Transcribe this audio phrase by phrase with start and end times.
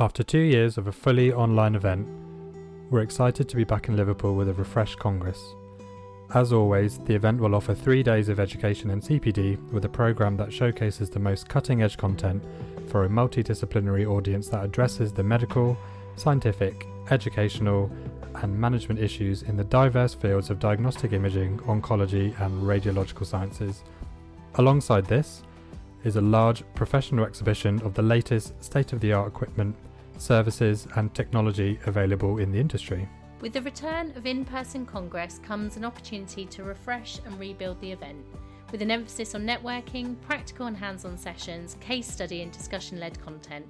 [0.00, 2.08] After two years of a fully online event,
[2.90, 5.54] we're excited to be back in Liverpool with a refreshed Congress.
[6.34, 10.36] As always, the event will offer three days of education and CPD with a programme
[10.38, 12.42] that showcases the most cutting edge content
[12.88, 15.76] for a multidisciplinary audience that addresses the medical,
[16.16, 17.88] scientific, educational,
[18.42, 23.84] and management issues in the diverse fields of diagnostic imaging, oncology, and radiological sciences.
[24.56, 25.44] Alongside this
[26.04, 29.74] is a large professional exhibition of the latest state of the art equipment,
[30.18, 33.08] services, and technology available in the industry.
[33.40, 37.92] With the return of in person Congress comes an opportunity to refresh and rebuild the
[37.92, 38.24] event,
[38.70, 43.20] with an emphasis on networking, practical and hands on sessions, case study, and discussion led
[43.22, 43.66] content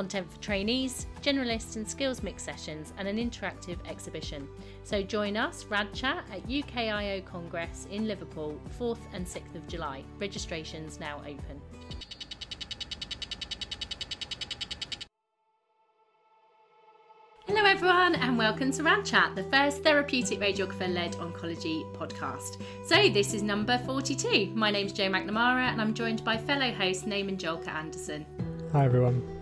[0.00, 4.48] content for trainees, generalist and skills mix sessions, and an interactive exhibition.
[4.82, 10.02] So join us, RadChat, at UKIO Congress in Liverpool, 4th and 6th of July.
[10.18, 11.60] Registrations now open.
[17.46, 22.62] Hello, everyone, and welcome to Rad Chat, the first therapeutic radiographer led oncology podcast.
[22.86, 24.52] So, this is number 42.
[24.54, 28.24] My name's Jo McNamara, and I'm joined by fellow host Naman Julka Anderson.
[28.72, 29.39] Hi, everyone.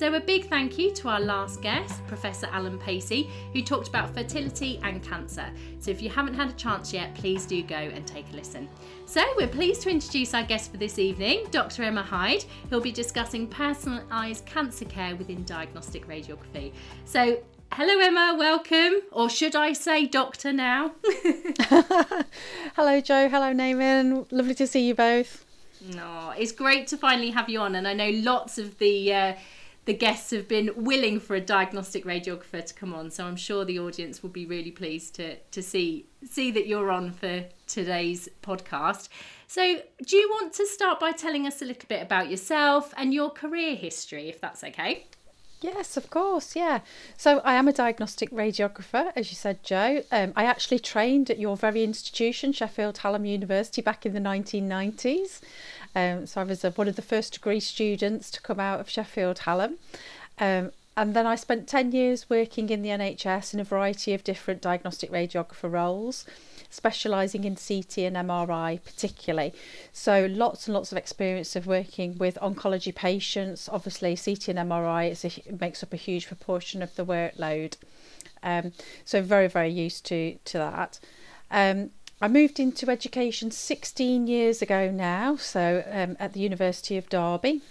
[0.00, 4.14] So, a big thank you to our last guest, Professor Alan Pacey, who talked about
[4.14, 5.44] fertility and cancer.
[5.78, 8.66] So, if you haven't had a chance yet, please do go and take a listen.
[9.04, 11.82] So, we're pleased to introduce our guest for this evening, Dr.
[11.82, 16.72] Emma Hyde, who'll be discussing personalised cancer care within diagnostic radiography.
[17.04, 19.02] So, Hello, Emma, welcome.
[19.12, 20.92] Or should I say doctor now?
[22.74, 23.28] Hello, Jo.
[23.28, 24.26] Hello, Naman.
[24.32, 25.44] Lovely to see you both.
[25.94, 29.34] No, it's great to finally have you on, and I know lots of the uh,
[29.90, 33.10] the guests have been willing for a diagnostic radiographer to come on.
[33.10, 36.92] So I'm sure the audience will be really pleased to to see see that you're
[36.92, 39.08] on for today's podcast.
[39.48, 43.12] So, do you want to start by telling us a little bit about yourself and
[43.12, 45.06] your career history, if that's okay?
[45.60, 46.56] Yes, of course.
[46.56, 46.80] Yeah.
[47.18, 50.02] So I am a diagnostic radiographer, as you said, Jo.
[50.10, 55.40] Um, I actually trained at your very institution, Sheffield Hallam University, back in the 1990s.
[55.94, 59.40] Um, so I was one of the first degree students to come out of Sheffield
[59.40, 59.78] Hallam.
[60.38, 64.24] Um, and then I spent 10 years working in the NHS in a variety of
[64.24, 66.26] different diagnostic radiographer roles,
[66.68, 69.54] specialising in CT and MRI particularly.
[69.92, 73.68] So lots and lots of experience of working with oncology patients.
[73.72, 77.76] Obviously, CT and MRI is a, makes up a huge proportion of the workload.
[78.42, 78.72] Um,
[79.04, 80.98] so very, very used to, to that.
[81.50, 81.90] Um,
[82.22, 87.62] I moved into education 16 years ago now, so um, at the University of Derby.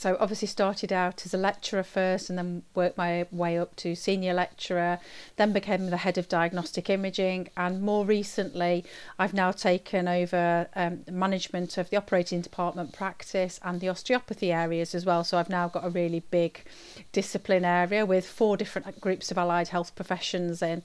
[0.00, 3.94] So obviously started out as a lecturer first and then worked my way up to
[3.94, 4.98] senior lecturer,
[5.36, 8.82] then became the head of diagnostic imaging and more recently
[9.18, 14.94] I've now taken over um, management of the operating department practice and the osteopathy areas
[14.94, 15.22] as well.
[15.22, 16.64] So I've now got a really big
[17.12, 20.82] discipline area with four different groups of allied health professions in.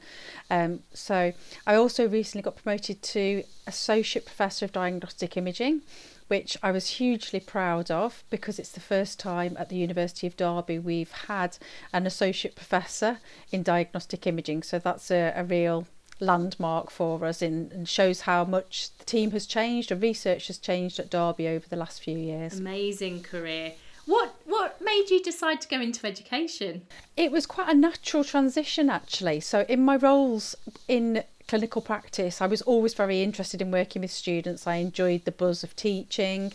[0.49, 1.31] Um, so
[1.65, 5.83] I also recently got promoted to associate professor of diagnostic imaging
[6.27, 10.37] which I was hugely proud of because it's the first time at the University of
[10.37, 11.57] Derby we've had
[11.93, 13.19] an associate professor
[13.51, 14.63] in diagnostic imaging.
[14.63, 15.85] So that's a, a real
[16.19, 20.57] landmark for us in, and shows how much the team has changed and research has
[20.57, 22.59] changed at Derby over the last few years.
[22.59, 23.73] Amazing career.
[24.05, 26.83] What what made you decide to go into education?
[27.17, 29.39] It was quite a natural transition actually.
[29.39, 30.55] So in my roles
[30.87, 34.67] in clinical practice, I was always very interested in working with students.
[34.67, 36.53] I enjoyed the buzz of teaching.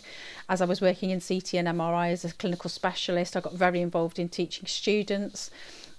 [0.49, 3.81] As I was working in CT and MRI as a clinical specialist, I got very
[3.81, 5.49] involved in teaching students.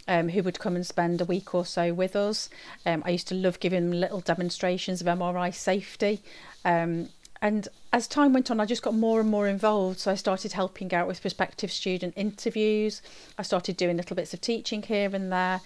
[0.09, 2.51] Um, who would come and spend a week or so with us.
[2.85, 6.23] Um, I used to love giving them little demonstrations of MRI safety.
[6.65, 7.11] Um,
[7.43, 9.99] and as time went on, I just got more and more involved.
[9.99, 13.03] So I started helping out with prospective student interviews.
[13.37, 15.61] I started doing little bits of teaching here and there.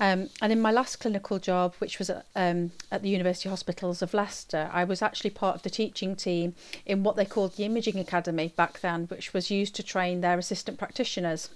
[0.00, 4.02] Um, and in my last clinical job, which was at, um, at the University Hospitals
[4.02, 7.64] of Leicester, I was actually part of the teaching team in what they called the
[7.64, 11.48] Imaging Academy back then, which was used to train their assistant practitioners.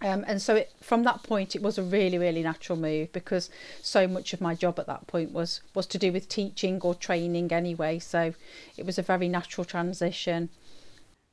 [0.00, 3.50] Um, and so it, from that point, it was a really, really natural move because
[3.82, 6.94] so much of my job at that point was was to do with teaching or
[6.94, 7.98] training anyway.
[7.98, 8.34] So
[8.76, 10.50] it was a very natural transition.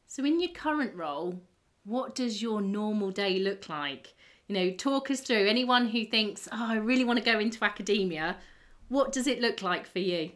[0.07, 1.41] So, in your current role,
[1.83, 4.13] what does your normal day look like?
[4.47, 7.65] you know talk us through anyone who thinks oh i really want to go into
[7.65, 8.37] academia
[8.89, 10.29] what does it look like for you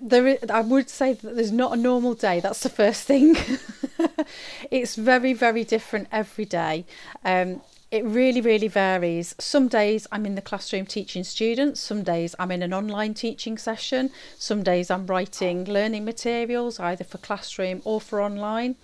[0.00, 2.40] there is, I would say that there's not a normal day.
[2.40, 3.36] That's the first thing.
[4.70, 6.84] it's very, very different every day.
[7.24, 7.60] Um,
[7.90, 9.36] it really, really varies.
[9.38, 13.56] Some days I'm in the classroom teaching students, some days I'm in an online teaching
[13.56, 18.74] session, some days I'm writing learning materials either for classroom or for online.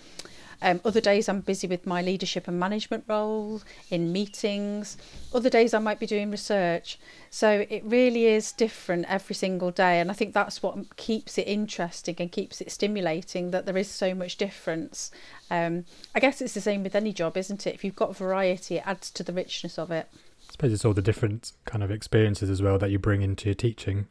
[0.62, 4.96] Um, other days I'm busy with my leadership and management role in meetings.
[5.34, 6.98] Other days I might be doing research.
[7.30, 10.00] So it really is different every single day.
[10.00, 13.88] And I think that's what keeps it interesting and keeps it stimulating that there is
[13.88, 15.10] so much difference.
[15.50, 15.84] Um,
[16.14, 17.74] I guess it's the same with any job, isn't it?
[17.74, 20.08] If you've got variety, it adds to the richness of it.
[20.12, 23.48] I suppose it's all the different kind of experiences as well that you bring into
[23.48, 24.08] your teaching.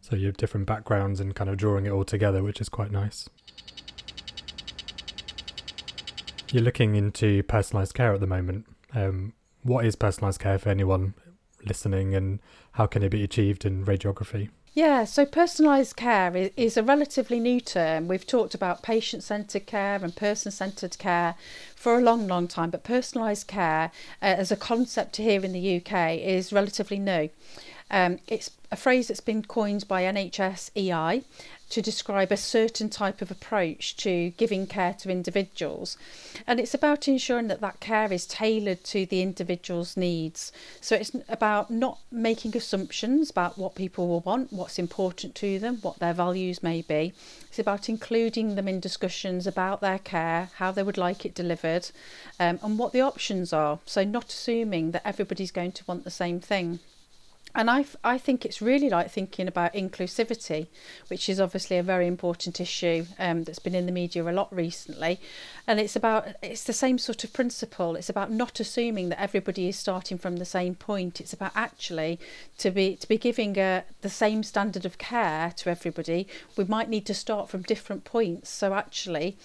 [0.00, 2.90] So you have different backgrounds and kind of drawing it all together, which is quite
[2.90, 3.28] nice.
[6.52, 8.66] You're looking into personalised care at the moment.
[8.92, 11.14] Um, what is personalised care for anyone
[11.64, 12.40] listening, and
[12.72, 14.48] how can it be achieved in radiography?
[14.72, 18.08] Yeah, so personalised care is, is a relatively new term.
[18.08, 21.34] We've talked about patient centred care and person centred care
[21.74, 23.90] for a long, long time, but personalised care
[24.22, 27.30] uh, as a concept here in the UK is relatively new.
[27.90, 31.24] Um, it's a phrase that's been coined by NHS EI
[31.70, 35.96] to describe a certain type of approach to giving care to individuals.
[36.46, 40.52] And it's about ensuring that that care is tailored to the individual's needs.
[40.80, 45.78] So it's about not making assumptions about what people will want, what's important to them,
[45.82, 47.12] what their values may be.
[47.48, 51.90] It's about including them in discussions about their care, how they would like it delivered,
[52.38, 53.78] um, and what the options are.
[53.86, 56.80] So not assuming that everybody's going to want the same thing
[57.54, 60.68] and I, I think it's really like thinking about inclusivity,
[61.08, 64.54] which is obviously a very important issue um, that's been in the media a lot
[64.54, 65.20] recently.
[65.66, 67.96] And it's about it's the same sort of principle.
[67.96, 71.20] It's about not assuming that everybody is starting from the same point.
[71.20, 72.20] It's about actually
[72.58, 76.28] to be to be giving a, the same standard of care to everybody.
[76.56, 78.50] We might need to start from different points.
[78.50, 79.36] So actually,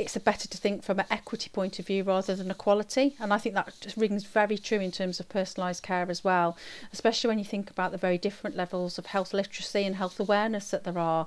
[0.00, 3.16] it's better to think from an equity point of view rather than equality.
[3.20, 6.56] And I think that just rings very true in terms of personalised care as well,
[6.92, 10.70] especially when you think about the very different levels of health literacy and health awareness
[10.70, 11.26] that there are.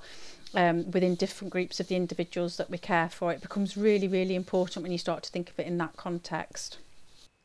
[0.56, 4.36] Um, within different groups of the individuals that we care for, it becomes really, really
[4.36, 6.78] important when you start to think of it in that context.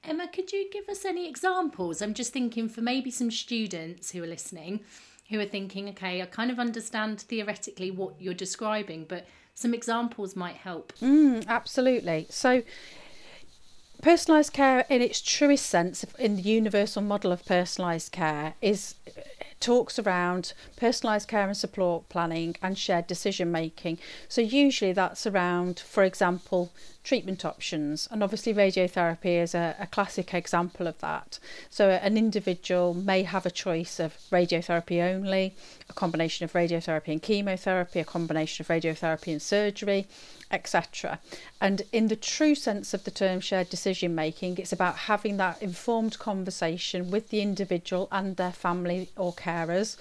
[0.04, 2.02] Emma, could you give us any examples?
[2.02, 4.80] I'm just thinking for maybe some students who are listening
[5.28, 9.26] who are thinking, okay, I kind of understand theoretically what you're describing, but
[9.58, 10.93] some examples might help.
[11.00, 12.28] Mm, absolutely.
[12.31, 12.62] So,
[14.02, 18.94] personalised care, in its truest sense, in the universal model of personalised care, is
[19.60, 23.98] talks around personalised care and support planning and shared decision making.
[24.28, 26.70] So usually that's around, for example,
[27.02, 28.08] treatment options.
[28.10, 31.38] And obviously, radiotherapy is a, a classic example of that.
[31.70, 35.54] So, an individual may have a choice of radiotherapy only,
[35.88, 40.06] a combination of radiotherapy and chemotherapy, a combination of radiotherapy and surgery,
[40.50, 41.20] etc.
[41.60, 45.62] And in the true sense of the term shared decision making, it's about having that
[45.62, 49.96] informed conversation with the individual and their family or carers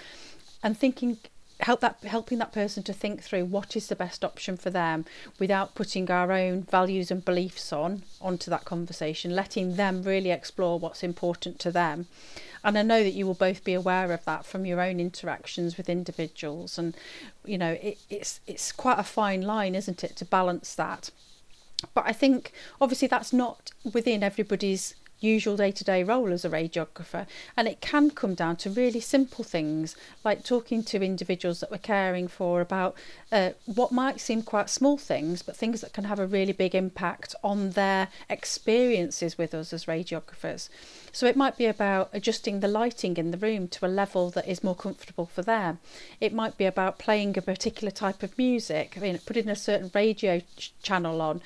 [0.63, 1.17] and thinking
[1.62, 5.06] help that helping that person to think through what is the best option for them
[5.39, 10.77] without putting our own values and beliefs on onto that conversation letting them really explore
[10.77, 12.07] what's important to them.
[12.63, 15.77] And I know that you will both be aware of that from your own interactions
[15.77, 16.77] with individuals.
[16.77, 16.95] And
[17.44, 21.10] you know it, it's it's quite a fine line isn't it to balance that.
[21.94, 26.49] But I think obviously that's not within everybody's usual day to day role as a
[26.49, 27.25] radiographer.
[27.55, 31.77] And it can come down to really simple things like talking to individuals that we're
[31.77, 32.95] caring for about
[33.31, 36.75] uh, what might seem quite small things, but things that can have a really big
[36.75, 40.69] impact on their experiences with us as radiographers.
[41.11, 44.47] So it might be about adjusting the lighting in the room to a level that
[44.47, 45.79] is more comfortable for them.
[46.21, 49.91] It might be about playing a particular type of music, I mean, putting a certain
[49.93, 51.41] radio ch- channel on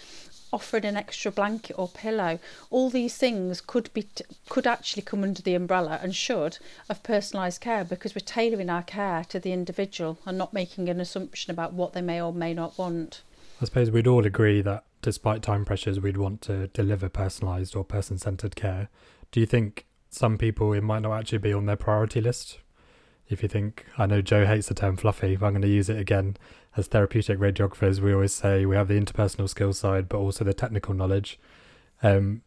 [0.54, 2.40] offering an extra blanket or pillow.
[2.70, 4.08] All these things could be
[4.50, 6.58] could actually come under the umbrella and should
[6.90, 11.00] of personalised care because we're tailoring our care to the individual and not making an
[11.00, 13.22] assumption about what they may or may not want.
[13.62, 17.84] I suppose we'd all agree that despite time pressures, we'd want to deliver personalised or
[17.84, 18.90] person centred care.
[19.32, 22.60] Do you think some people it might not actually be on their priority list?
[23.30, 25.90] If you think, I know Jo hates the term fluffy, but I'm going to use
[25.90, 26.36] it again
[26.78, 30.54] as therapeutic radiographers, we always say we have the interpersonal skill side, but also the
[30.54, 31.40] technical knowledge.
[32.02, 32.42] Um,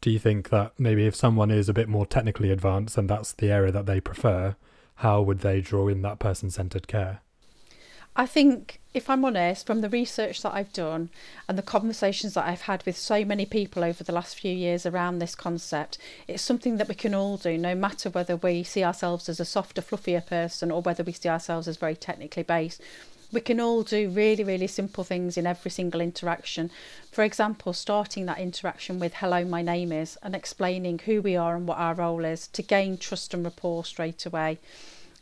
[0.00, 3.32] do you think that maybe if someone is a bit more technically advanced and that's
[3.32, 4.56] the area that they prefer,
[4.96, 7.20] how would they draw in that person centered care?
[8.16, 11.10] I think, if I'm honest, from the research that I've done
[11.48, 14.86] and the conversations that I've had with so many people over the last few years
[14.86, 18.82] around this concept, it's something that we can all do, no matter whether we see
[18.82, 22.82] ourselves as a softer, fluffier person or whether we see ourselves as very technically based
[23.30, 26.70] we can all do really, really simple things in every single interaction.
[27.12, 31.54] For example, starting that interaction with hello, my name is, and explaining who we are
[31.54, 34.58] and what our role is to gain trust and rapport straight away.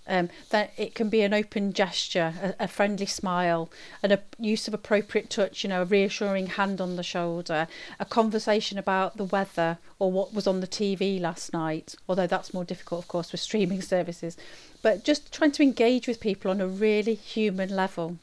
[0.08, 3.68] Um, that it can be an open gesture, a, a friendly smile,
[4.02, 7.66] and a use of appropriate touch, you know, a reassuring hand on the shoulder,
[7.98, 12.54] a conversation about the weather or what was on the TV last night, although that's
[12.54, 14.36] more difficult, of course, with streaming services.
[14.80, 18.18] But just trying to engage with people on a really human level.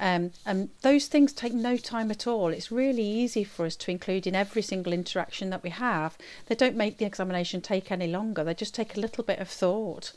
[0.00, 2.48] Um, and those things take no time at all.
[2.48, 6.18] It's really easy for us to include in every single interaction that we have.
[6.46, 9.48] They don't make the examination take any longer, they just take a little bit of
[9.48, 10.12] thought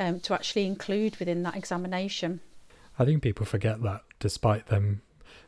[0.00, 2.40] um, to actually include within that examination.
[2.98, 5.02] I think people forget that despite them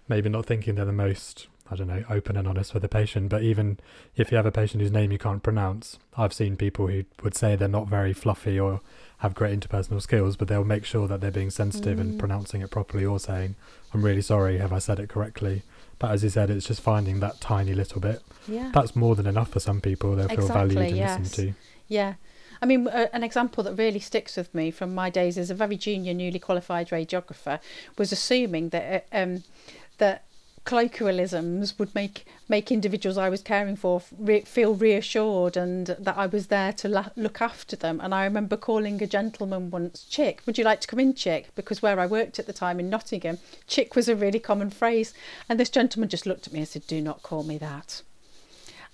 [0.08, 3.28] maybe not thinking they're the most, I don't know, open and honest with the patient.
[3.28, 3.78] But even
[4.16, 7.35] if you have a patient whose name you can't pronounce, I've seen people who would
[7.35, 8.80] say they're not very fluffy or
[9.19, 12.03] have great interpersonal skills, but they'll make sure that they're being sensitive mm.
[12.03, 13.57] and pronouncing it properly or saying,
[13.93, 15.63] I'm really sorry, have I said it correctly?
[15.99, 18.23] But as you said, it's just finding that tiny little bit.
[18.47, 18.71] Yeah.
[18.73, 20.15] That's more than enough for some people.
[20.15, 21.19] They'll feel exactly, valued and yes.
[21.19, 21.55] listened to.
[21.89, 22.15] Yeah.
[22.63, 25.55] I mean, uh, an example that really sticks with me from my days as a
[25.55, 27.61] very junior, newly qualified radiographer
[27.97, 29.45] was assuming that uh, um,
[29.99, 30.25] that
[30.69, 36.27] colloquialisms would make make individuals I was caring for re- feel reassured and that I
[36.27, 38.01] was there to la- look after them.
[38.03, 41.55] And I remember calling a gentleman once, "Chick, would you like to come in, Chick?"
[41.55, 45.15] Because where I worked at the time in Nottingham, "Chick" was a really common phrase.
[45.49, 48.03] And this gentleman just looked at me and said, "Do not call me that."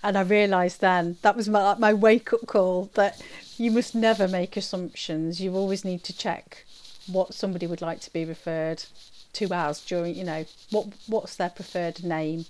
[0.01, 3.21] And I realised then that was my my wake up call that
[3.57, 5.41] you must never make assumptions.
[5.41, 6.65] You always need to check
[7.05, 8.83] what somebody would like to be referred
[9.35, 12.45] two hours during you know what what's their preferred name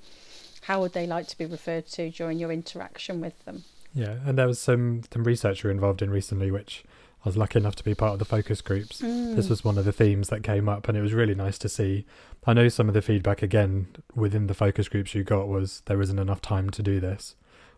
[0.62, 3.64] how would they like to be referred to during your interaction with them
[3.94, 6.84] yeah and there was some some research we were involved in recently which
[7.26, 9.02] I was lucky enough to be part of the focus groups.
[9.02, 9.36] Mm.
[9.36, 11.68] This was one of the themes that came up, and it was really nice to
[11.68, 12.06] see.
[12.46, 16.00] I know some of the feedback again within the focus groups you got was there
[16.04, 17.34] isn't enough time to do this.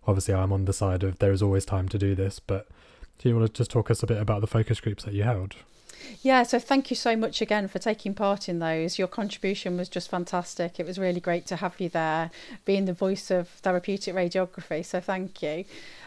[0.06, 2.68] Obviously, I'm on the side of there is always time to do this, but
[3.20, 5.24] do you want to just talk us a bit about the focus groups that you
[5.24, 5.56] held?
[6.22, 8.98] Yeah, so thank you so much again for taking part in those.
[8.98, 10.80] Your contribution was just fantastic.
[10.80, 12.32] It was really great to have you there,
[12.66, 14.86] being the voice of therapeutic radiography.
[14.86, 15.66] So thank you.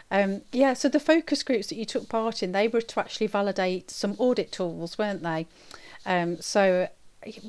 [0.09, 3.27] Um, yeah, so the focus groups that you took part in, they were to actually
[3.27, 5.47] validate some audit tools, weren't they?
[6.05, 6.89] Um, so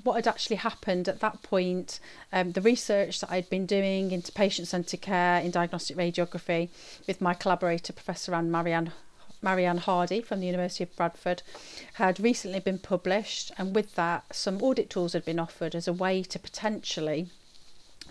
[0.02, 1.98] what had actually happened at that point,
[2.32, 6.68] um, the research that I'd been doing into patient centred care in diagnostic radiography
[7.06, 8.92] with my collaborator, Professor Anne Maryann
[9.42, 11.42] Maryann Hardy from the University of Bradford
[11.94, 15.92] had recently been published, and with that, some audit tools had been offered as a
[15.92, 17.28] way to potentially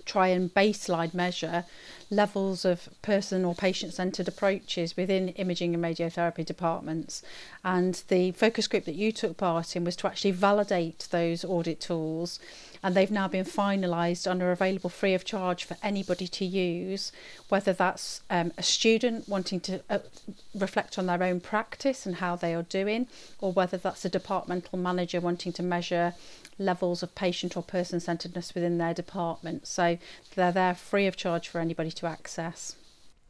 [0.06, 1.66] try and baseline measure
[2.10, 7.22] levels of person or patient centred approaches within imaging and radiotherapy departments.
[7.64, 11.80] And the focus group that you took part in was to actually validate those audit
[11.80, 12.40] tools
[12.84, 17.12] and they've now been finalised and are available free of charge for anybody to use,
[17.50, 20.00] whether that's um, a student wanting to uh,
[20.56, 23.08] reflect on their own practice and how they are doing,
[23.40, 26.14] or whether that's a departmental manager wanting to measure
[26.58, 29.68] levels of patient or person centeredness within their department.
[29.68, 29.98] So
[30.36, 32.76] they're there free of charge for anybody to access.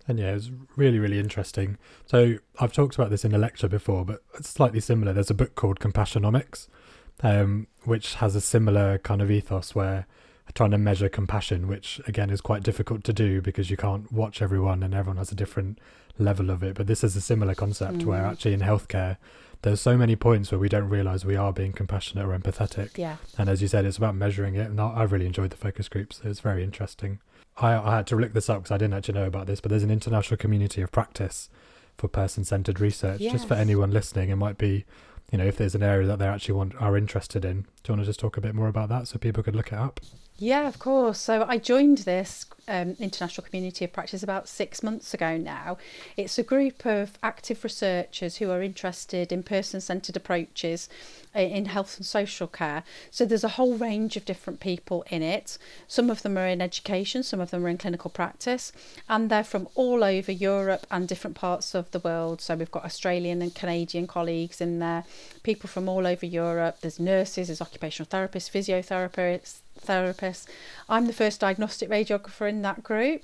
[0.07, 1.77] And yeah, it was really, really interesting.
[2.05, 5.13] So I've talked about this in a lecture before, but it's slightly similar.
[5.13, 6.67] There's a book called Compassionomics,
[7.23, 10.07] um, which has a similar kind of ethos where
[10.53, 14.41] trying to measure compassion, which again is quite difficult to do because you can't watch
[14.41, 15.79] everyone and everyone has a different
[16.17, 16.75] level of it.
[16.75, 18.05] But this is a similar concept mm.
[18.05, 19.17] where actually in healthcare,
[19.61, 22.97] there's so many points where we don't realize we are being compassionate or empathetic.
[22.97, 23.17] Yeah.
[23.37, 24.69] And as you said, it's about measuring it.
[24.69, 26.19] And I really enjoyed the focus groups.
[26.23, 27.19] It was very interesting.
[27.57, 29.69] I, I had to look this up because I didn't actually know about this, but
[29.69, 31.49] there's an international community of practice
[31.97, 33.21] for person centered research.
[33.21, 33.33] Yes.
[33.33, 34.85] Just for anyone listening, it might be
[35.31, 37.61] you know, if there's an area that they actually want are interested in.
[37.83, 39.71] Do you want to just talk a bit more about that so people could look
[39.71, 39.99] it up?
[40.37, 41.19] Yeah, of course.
[41.19, 45.77] So I joined this um, international community of practice about six months ago now.
[46.17, 50.89] It's a group of active researchers who are interested in person centred approaches
[51.33, 52.83] in health and social care.
[53.09, 55.57] So there's a whole range of different people in it.
[55.87, 58.73] Some of them are in education, some of them are in clinical practice,
[59.07, 62.41] and they're from all over Europe and different parts of the world.
[62.41, 65.05] So we've got Australian and Canadian colleagues in there,
[65.43, 66.77] people from all over Europe.
[66.81, 70.45] There's nurses, there's occupational therapists, physiotherapists, therapists.
[70.89, 73.23] I'm the first diagnostic radiographer in that group.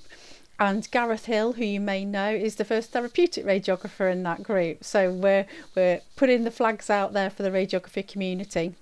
[0.58, 4.82] And Gareth Hill, who you may know, is the first therapeutic radiographer in that group.
[4.82, 8.74] So we're we're putting the flags out there for the radiography community.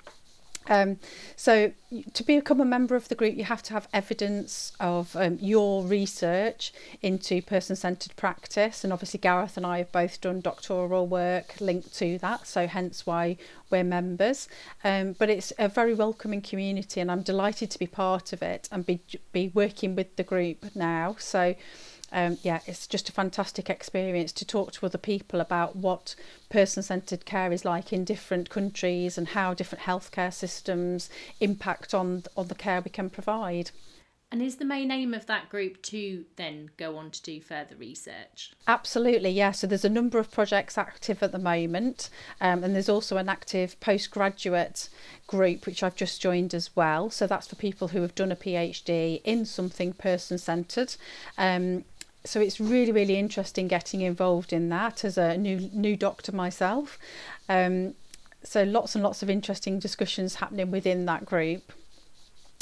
[0.68, 0.98] Um,
[1.36, 1.72] so
[2.12, 5.84] to become a member of the group, you have to have evidence of um, your
[5.84, 11.94] research into person-centered practice, and obviously Gareth and I have both done doctoral work linked
[11.98, 13.36] to that, so hence why
[13.70, 14.48] we're members.
[14.84, 18.68] Um, but it's a very welcoming community, and I'm delighted to be part of it
[18.72, 19.00] and be
[19.32, 21.16] be working with the group now.
[21.18, 21.54] So
[22.12, 26.14] um, yeah, it's just a fantastic experience to talk to other people about what
[26.48, 31.10] person centred care is like in different countries and how different healthcare systems
[31.40, 33.70] impact on on the care we can provide.
[34.32, 37.76] And is the main aim of that group to then go on to do further
[37.76, 38.52] research?
[38.66, 39.52] Absolutely, yeah.
[39.52, 42.10] So there's a number of projects active at the moment,
[42.40, 44.88] um, and there's also an active postgraduate
[45.28, 47.08] group which I've just joined as well.
[47.08, 50.96] So that's for people who have done a PhD in something person centred.
[51.38, 51.84] Um,
[52.26, 56.98] so it's really really interesting getting involved in that as a new new doctor myself.
[57.48, 57.94] Um,
[58.42, 61.72] so lots and lots of interesting discussions happening within that group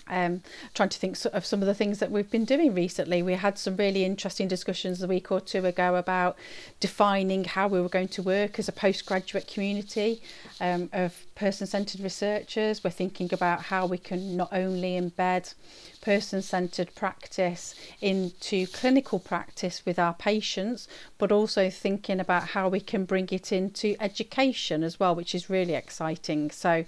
[0.09, 0.43] um,
[0.75, 3.23] trying to think of some of the things that we've been doing recently.
[3.23, 6.37] We had some really interesting discussions a week or two ago about
[6.81, 10.23] defining how we were going to work as a postgraduate community
[10.61, 12.85] um, of person centred researchers.
[12.85, 15.55] We're thinking about how we can not only embed
[16.01, 22.81] person centred practice into clinical practice with our patients, but also thinking about how we
[22.81, 26.51] can bring it into education as well, which is really exciting.
[26.51, 26.85] So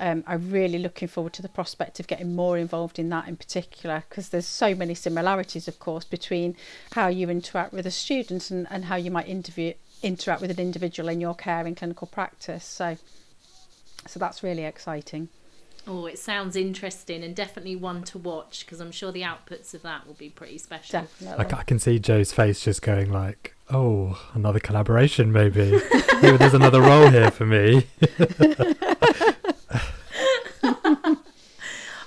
[0.00, 3.36] um, I'm really looking forward to the prospect of getting more involved in that in
[3.36, 6.56] particular because there's so many similarities, of course, between
[6.92, 10.58] how you interact with a student and, and how you might interview, interact with an
[10.58, 12.64] individual in your care in clinical practice.
[12.64, 12.96] So,
[14.06, 15.28] so that's really exciting.
[15.86, 19.82] Oh, it sounds interesting and definitely one to watch because I'm sure the outputs of
[19.82, 21.02] that will be pretty special.
[21.02, 21.44] Definitely.
[21.44, 25.70] I, I can see Jo's face just going like, "Oh, another collaboration, maybe.
[26.22, 27.86] maybe there's another role here for me."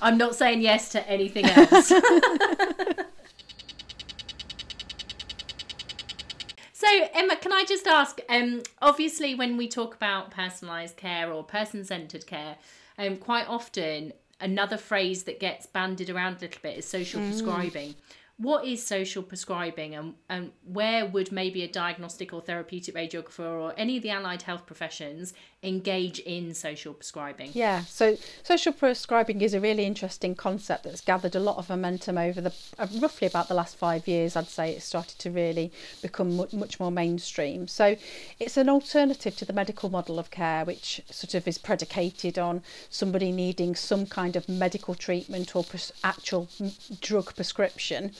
[0.03, 1.91] I'm not saying yes to anything else.
[6.75, 8.19] So, Emma, can I just ask?
[8.27, 12.57] Um, obviously, when we talk about personalised care or person centred care,
[12.97, 17.29] um, quite often another phrase that gets bandied around a little bit is social mm.
[17.29, 17.95] prescribing
[18.37, 23.73] what is social prescribing and, and where would maybe a diagnostic or therapeutic radiographer or
[23.77, 25.33] any of the allied health professions
[25.63, 27.51] engage in social prescribing?
[27.53, 32.17] Yeah, so social prescribing is a really interesting concept that's gathered a lot of momentum
[32.17, 34.35] over the uh, roughly about the last five years.
[34.35, 37.67] I'd say it started to really become mu- much more mainstream.
[37.67, 37.95] So
[38.39, 42.61] it's an alternative to the medical model of care, which sort of is predicated on
[42.89, 46.49] somebody needing some kind of medical treatment or pres- actual
[46.99, 48.11] drug prescription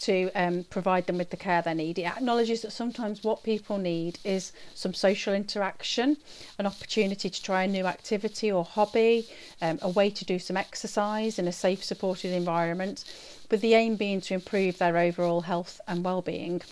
[0.00, 1.98] to um, provide them with the care they need.
[1.98, 6.16] It acknowledges that sometimes what people need is some social interaction,
[6.58, 9.28] an opportunity to try a new activity or hobby,
[9.60, 13.04] um, a way to do some exercise in a safe, supported environment,
[13.50, 16.62] with the aim being to improve their overall health and well-being.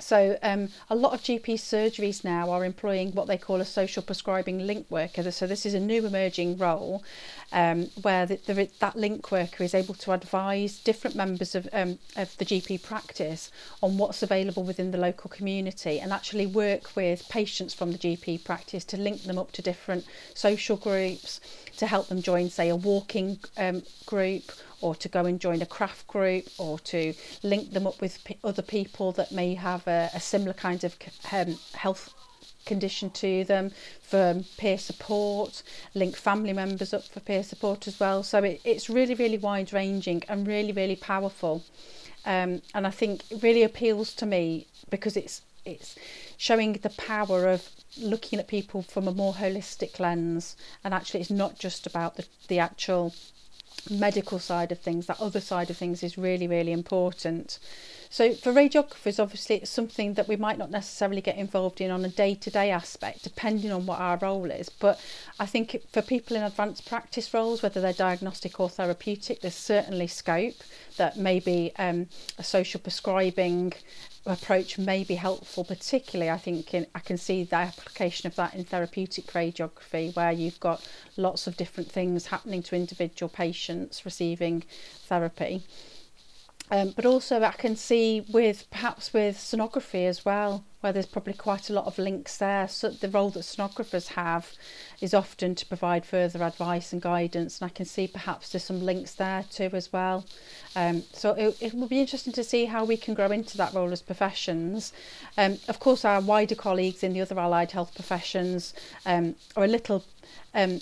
[0.00, 4.02] So um, a lot of GP surgeries now are employing what they call a social
[4.02, 5.30] prescribing link worker.
[5.30, 7.04] So this is a new emerging role
[7.52, 11.98] um, where the, the, that link worker is able to advise different members of, um,
[12.16, 13.52] of the GP practice
[13.82, 18.42] on what's available within the local community and actually work with patients from the GP
[18.42, 20.04] practice to link them up to different
[20.34, 21.40] social groups
[21.76, 24.50] to help them join, say, a walking um, group
[24.84, 28.36] or to go and join a craft group or to link them up with p-
[28.44, 30.94] other people that may have a, a similar kind of
[31.32, 32.12] um, health
[32.66, 35.62] condition to them for peer support,
[35.94, 38.22] link family members up for peer support as well.
[38.22, 41.64] So it, it's really, really wide ranging and really, really powerful.
[42.26, 45.96] Um, and I think it really appeals to me because it's it's
[46.36, 51.30] showing the power of looking at people from a more holistic lens and actually it's
[51.30, 53.14] not just about the, the actual
[53.90, 57.58] medical side of things, that other side of things is really, really important.
[58.10, 62.04] So for radiographers, obviously, it's something that we might not necessarily get involved in on
[62.04, 64.68] a day-to-day aspect, depending on what our role is.
[64.68, 65.00] But
[65.40, 70.06] I think for people in advanced practice roles, whether they're diagnostic or therapeutic, there's certainly
[70.06, 70.62] scope
[70.96, 72.06] that maybe um,
[72.38, 73.72] a social prescribing
[74.26, 78.54] approach may be helpful, particularly I think in, I can see the application of that
[78.54, 84.64] in therapeutic radiography where you've got lots of different things happening to individual patients receiving
[85.06, 85.62] therapy.
[86.70, 91.34] Um, but also I can see with perhaps with sonography as well, where there's probably
[91.34, 92.68] quite a lot of links there.
[92.68, 94.52] So the role that sonographers have
[95.00, 98.82] is often to provide further advice and guidance, and I can see perhaps there's some
[98.82, 100.24] links there too as well.
[100.74, 103.74] Um, so it, it will be interesting to see how we can grow into that
[103.74, 104.92] role as professions.
[105.36, 108.74] Um, of course, our wider colleagues in the other allied health professions
[109.06, 110.04] um, are a little
[110.54, 110.80] um,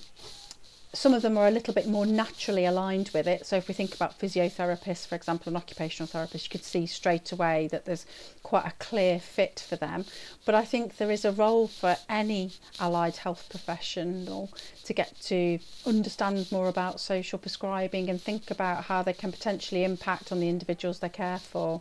[0.94, 3.46] some of them are a little bit more naturally aligned with it.
[3.46, 7.32] So if we think about physiotherapists, for example, and occupational therapists, you could see straight
[7.32, 8.04] away that there's
[8.42, 10.04] quite a clear fit for them.
[10.44, 14.50] But I think there is a role for any allied health professional
[14.84, 19.84] to get to understand more about social prescribing and think about how they can potentially
[19.84, 21.80] impact on the individuals they care for.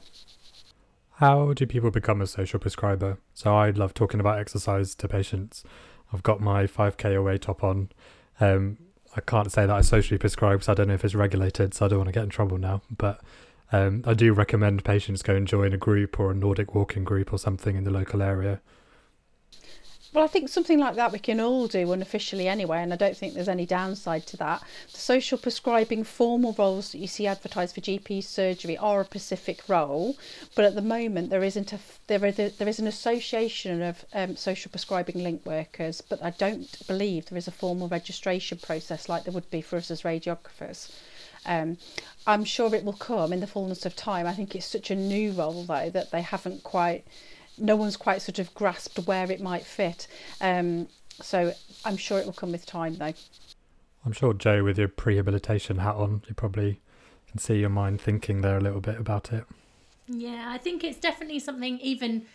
[1.16, 3.18] How do people become a social prescriber?
[3.34, 5.66] So I love talking about exercise to patients.
[6.14, 7.90] I've got my 5k away top on.
[8.40, 8.78] Um,
[9.16, 11.86] I can't say that I socially prescribe because I don't know if it's regulated, so
[11.86, 12.82] I don't want to get in trouble now.
[12.96, 13.22] But
[13.72, 17.34] um, I do recommend patients go and join a group or a Nordic walking group
[17.34, 18.62] or something in the local area
[20.14, 23.16] well, I think something like that we can all do unofficially anyway, and I don't
[23.16, 24.62] think there's any downside to that.
[24.92, 29.70] The social prescribing formal roles that you see advertised for GP surgery are a specific
[29.70, 30.18] role,
[30.54, 34.36] but at the moment there isn't a there is there is an association of um,
[34.36, 39.24] social prescribing link workers, but I don't believe there is a formal registration process like
[39.24, 40.92] there would be for us as radiographers.
[41.46, 41.78] Um,
[42.28, 44.28] I'm sure it will come in the fullness of time.
[44.28, 47.06] I think it's such a new role though that they haven't quite
[47.58, 50.08] no one's quite sort of grasped where it might fit.
[50.40, 50.88] Um,
[51.22, 51.54] so
[51.86, 53.14] I'm sure it will come with time, though.
[54.06, 56.82] I'm sure, Jo, with your prehabilitation hat on, you probably
[57.30, 59.46] can see your mind thinking there a little bit about it.
[60.08, 62.26] Yeah, I think it's definitely something, even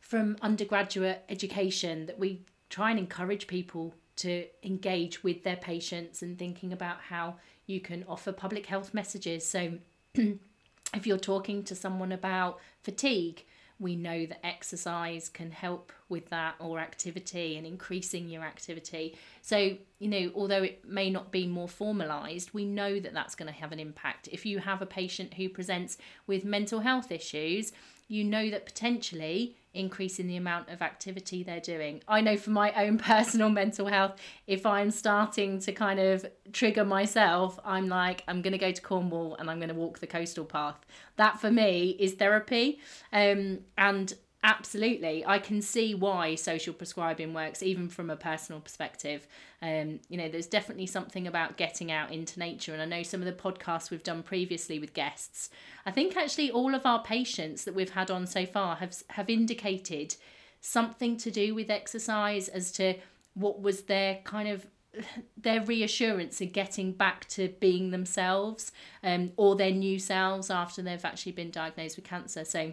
[0.00, 6.38] from undergraduate education, that we try and encourage people to engage with their patients and
[6.38, 9.46] thinking about how you can offer public health messages.
[9.46, 9.78] So,
[10.14, 13.44] if you're talking to someone about fatigue,
[13.82, 19.16] we know that exercise can help with that or activity and increasing your activity.
[19.40, 23.52] So, you know, although it may not be more formalized, we know that that's going
[23.52, 24.28] to have an impact.
[24.30, 25.98] If you have a patient who presents
[26.28, 27.72] with mental health issues,
[28.06, 32.02] you know that potentially increasing the amount of activity they're doing.
[32.06, 36.84] I know for my own personal mental health, if I'm starting to kind of trigger
[36.84, 40.06] myself, I'm like, I'm going to go to Cornwall and I'm going to walk the
[40.06, 40.84] coastal path.
[41.16, 42.80] That for me is therapy.
[43.12, 45.24] Um, and absolutely.
[45.26, 49.26] I can see why social prescribing works even from a personal perspective.
[49.62, 53.22] Um, you know there's definitely something about getting out into nature and i know some
[53.22, 55.50] of the podcasts we've done previously with guests.
[55.86, 59.30] I think actually all of our patients that we've had on so far have have
[59.30, 60.16] indicated
[60.60, 62.94] something to do with exercise as to
[63.34, 64.66] what was their kind of
[65.36, 71.04] their reassurance in getting back to being themselves um, or their new selves after they've
[71.04, 72.44] actually been diagnosed with cancer.
[72.44, 72.72] So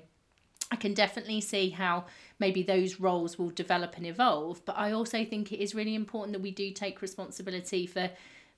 [0.71, 2.05] I can definitely see how
[2.37, 4.63] maybe those roles will develop and evolve.
[4.65, 8.11] But I also think it is really important that we do take responsibility for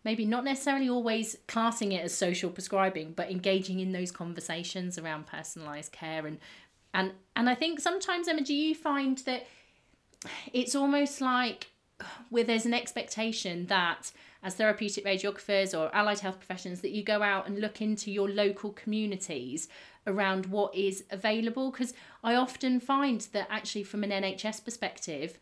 [0.03, 5.27] maybe not necessarily always classing it as social prescribing, but engaging in those conversations around
[5.27, 6.39] personalised care and
[6.93, 9.47] and and I think sometimes Emma, do you find that
[10.51, 11.67] it's almost like
[12.29, 14.11] where there's an expectation that
[14.43, 18.27] as therapeutic radiographers or allied health professionals that you go out and look into your
[18.27, 19.67] local communities
[20.07, 25.37] around what is available because I often find that actually from an NHS perspective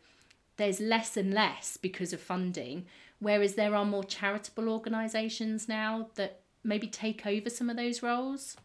[0.56, 2.84] there's less and less because of funding
[3.18, 8.56] whereas there are more charitable organisations now that maybe take over some of those roles.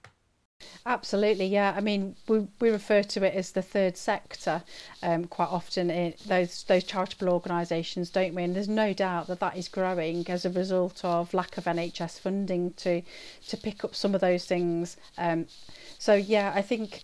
[0.85, 1.73] Absolutely, yeah.
[1.75, 4.63] I mean, we, we refer to it as the third sector
[5.03, 5.89] um, quite often.
[5.89, 8.43] In those those charitable organisations, don't we?
[8.43, 12.19] And there's no doubt that that is growing as a result of lack of NHS
[12.19, 13.01] funding to
[13.47, 14.95] to pick up some of those things.
[15.17, 15.47] Um,
[15.97, 17.03] so yeah, I think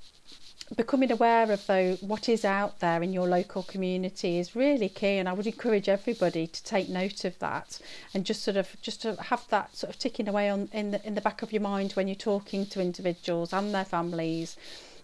[0.75, 5.17] becoming aware of though what is out there in your local community is really key
[5.17, 7.79] and I would encourage everybody to take note of that
[8.13, 11.05] and just sort of just to have that sort of ticking away on in the
[11.05, 14.55] in the back of your mind when you're talking to individuals and their families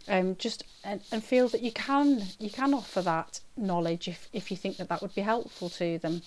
[0.07, 4.49] um just and, and feel that you can you can offer that knowledge if if
[4.49, 6.21] you think that that would be helpful to them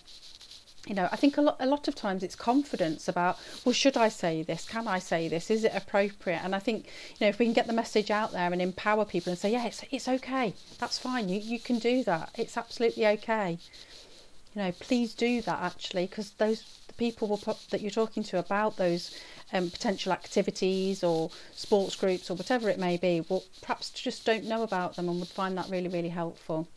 [0.87, 3.97] you know, I think a lot, a lot of times it's confidence about, well, should
[3.97, 4.67] I say this?
[4.67, 5.51] Can I say this?
[5.51, 6.41] Is it appropriate?
[6.43, 9.05] And I think, you know, if we can get the message out there and empower
[9.05, 10.55] people and say, yeah, it's, it's okay.
[10.79, 11.29] That's fine.
[11.29, 12.31] You, you can do that.
[12.37, 13.59] It's absolutely okay.
[14.55, 18.25] You know, please do that actually, because those the people will put, that you're talking
[18.25, 19.17] to about those
[19.53, 24.45] um, potential activities or sports groups or whatever it may be, will perhaps just don't
[24.45, 26.69] know about them and would find that really, really helpful.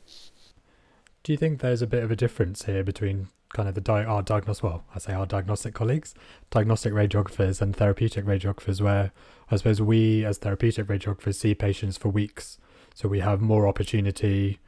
[1.23, 4.03] Do you think there's a bit of a difference here between kind of the di-
[4.03, 6.13] our diagnostic well I say our diagnostic colleagues
[6.49, 9.11] diagnostic radiographers and therapeutic radiographers where
[9.49, 12.57] I suppose we as therapeutic radiographers see patients for weeks.
[12.95, 14.59] So we have more opportunity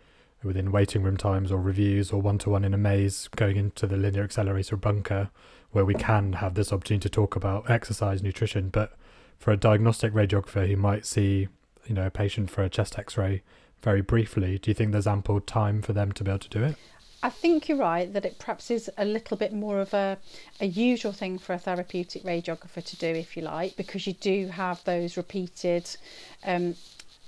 [0.44, 4.24] within waiting room times or reviews or one-to-one in a maze going into the linear
[4.24, 5.32] accelerator bunker
[5.72, 8.70] where we can have this opportunity to talk about exercise nutrition.
[8.70, 8.94] But
[9.40, 11.48] for a diagnostic radiographer who might see
[11.88, 13.44] you know a patient for a chest x-ray
[13.82, 16.64] very briefly do you think there's ample time for them to be able to do
[16.64, 16.76] it
[17.26, 20.20] I think you're right that it perhaps is a little bit more of a,
[20.60, 24.46] a usual thing for a therapeutic radiographer to do, if you like, because you do
[24.50, 25.90] have those repeated
[26.46, 26.76] um,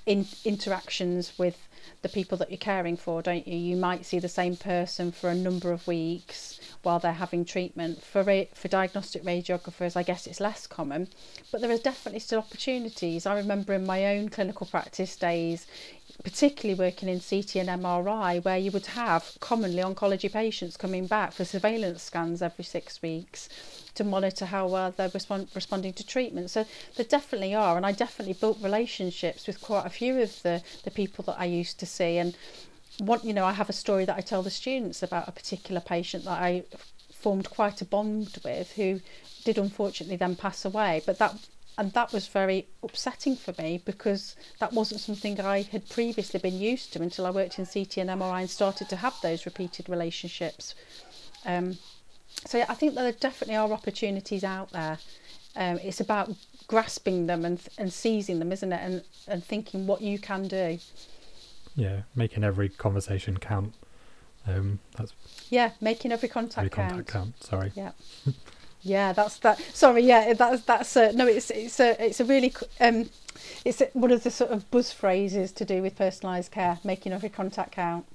[0.06, 1.68] in, interactions with
[2.04, 3.58] the people that you're caring for, don't you?
[3.58, 8.04] You might see the same person for a number of weeks while they're having treatment.
[8.04, 11.08] For for diagnostic radiographers, I guess it's less common,
[11.52, 13.26] but there are definitely still opportunities.
[13.26, 15.66] I remember in my own clinical practice days,
[16.24, 21.32] particularly working in CT and MRI, where you would have commonly oncology patients coming back
[21.32, 23.50] for surveillance scans every six weeks
[23.96, 26.50] to monitor how well they're respond, responding to treatment.
[26.50, 30.62] So there definitely are, and I definitely built relationships with quite a few of the,
[30.84, 32.18] the people that I used to see.
[32.18, 32.36] And
[33.00, 35.82] what you know, I have a story that I tell the students about a particular
[35.82, 36.64] patient that I
[37.12, 39.02] formed quite a bond with, who
[39.44, 41.02] did unfortunately then pass away.
[41.06, 41.36] But that
[41.78, 46.60] and that was very upsetting for me because that wasn't something I had previously been
[46.60, 49.88] used to until I worked in CT and MRI and started to have those repeated
[49.88, 50.74] relationships.
[51.46, 51.78] Um,
[52.46, 54.98] so I think there definitely are opportunities out there.
[55.56, 56.32] Um, it's about
[56.68, 58.82] grasping them and and seizing them, isn't it?
[58.82, 60.80] And and thinking what you can do.
[61.76, 63.74] Yeah, making every conversation count.
[64.48, 65.14] Um, that's
[65.50, 66.90] yeah, making every contact every count.
[66.90, 67.44] contact count.
[67.44, 67.72] Sorry.
[67.76, 67.92] Yeah.
[68.82, 69.60] yeah, that's that.
[69.74, 73.10] Sorry, yeah, that's that's uh, no, it's it's a it's a really um,
[73.66, 77.30] it's one of the sort of buzz phrases to do with personalised care, making every
[77.30, 78.06] contact count.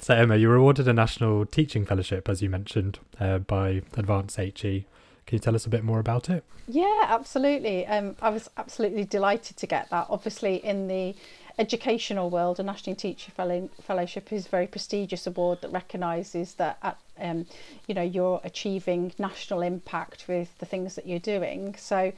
[0.00, 4.34] So, Emma, you were awarded a National Teaching Fellowship, as you mentioned, uh, by Advance
[4.34, 4.86] HE.
[5.26, 6.42] Can you tell us a bit more about it?
[6.66, 7.86] Yeah, absolutely.
[7.86, 10.08] Um, I was absolutely delighted to get that.
[10.10, 11.14] Obviously, in the
[11.58, 16.98] educational world, a National Teacher Fellowship is a very prestigious award that recognises that at,
[17.20, 17.46] um,
[17.86, 21.74] you know you're achieving national impact with the things that you're doing.
[21.76, 22.12] So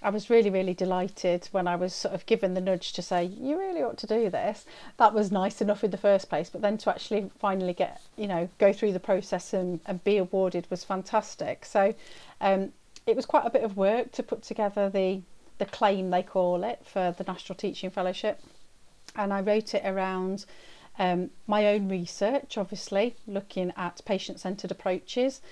[0.00, 3.24] I was really, really delighted when I was sort of given the nudge to say,
[3.24, 4.64] you really ought to do this.
[4.96, 8.28] That was nice enough in the first place, but then to actually finally get, you
[8.28, 11.64] know, go through the process and, and be awarded was fantastic.
[11.64, 11.94] So
[12.40, 12.72] um,
[13.06, 15.22] it was quite a bit of work to put together the,
[15.58, 18.40] the claim, they call it, for the National Teaching Fellowship.
[19.18, 20.46] And I wrote it around
[20.98, 25.42] um, my own research, obviously, looking at patient centred approaches.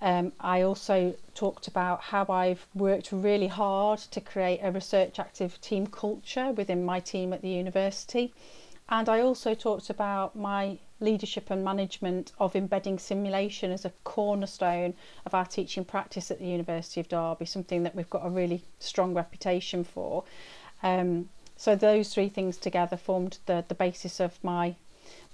[0.00, 5.60] Um, I also talked about how I've worked really hard to create a research active
[5.60, 8.32] team culture within my team at the university.
[8.88, 14.94] And I also talked about my leadership and management of embedding simulation as a cornerstone
[15.24, 18.62] of our teaching practice at the University of Derby, something that we've got a really
[18.78, 20.24] strong reputation for.
[20.82, 24.76] Um, so those three things together formed the, the basis of my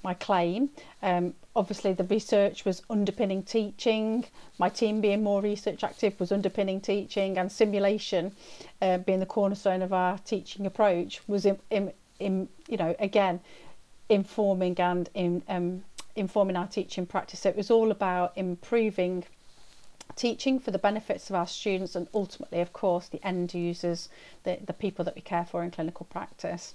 [0.04, 0.70] my claim.
[1.02, 4.24] Um, obviously, the research was underpinning teaching.
[4.58, 8.32] My team being more research active was underpinning teaching, and simulation
[8.80, 13.40] uh, being the cornerstone of our teaching approach was in, in, in you know again
[14.08, 15.84] informing and in um,
[16.16, 17.40] informing our teaching practice.
[17.40, 19.24] So it was all about improving
[20.16, 24.08] teaching for the benefits of our students and ultimately, of course, the end users,
[24.44, 26.74] the, the people that we care for in clinical practice.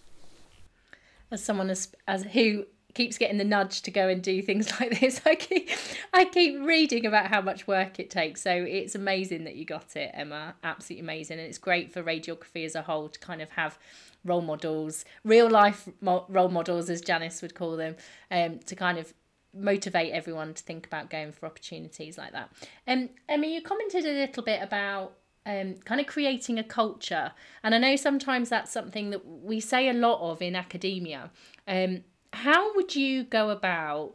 [1.32, 2.66] As someone as, as who
[2.98, 5.22] keeps getting the nudge to go and do things like this.
[5.26, 5.70] I keep
[6.14, 8.42] I keep reading about how much work it takes.
[8.42, 10.56] So it's amazing that you got it, Emma.
[10.64, 13.78] Absolutely amazing, and it's great for radiography as a whole to kind of have
[14.26, 17.96] role models, real life role models, as Janice would call them,
[18.32, 19.14] um, to kind of
[19.54, 22.50] motivate everyone to think about going for opportunities like that.
[22.88, 25.14] Um, Emma, you commented a little bit about
[25.46, 27.32] um, kind of creating a culture.
[27.64, 31.32] And I know sometimes that's something that we say a lot of in academia.
[31.68, 34.14] Um, how would you go about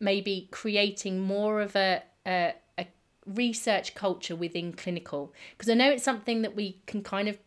[0.00, 2.86] maybe creating more of a, a, a
[3.26, 5.32] research culture within clinical?
[5.56, 7.38] Because I know it's something that we can kind of